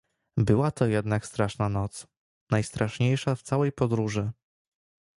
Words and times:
Była 0.37 0.71
to 0.71 0.85
jednak 0.85 1.25
straszna 1.25 1.69
noc— 1.69 2.07
najstraszniejsza 2.51 3.35
w 3.35 3.41
całej 3.41 3.71
podróży. 3.71 4.31